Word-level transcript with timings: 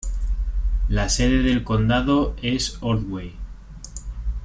La 0.89 1.09
sede 1.09 1.43
del 1.43 1.63
condado 1.63 2.35
es 2.41 2.79
Ordway. 2.81 3.35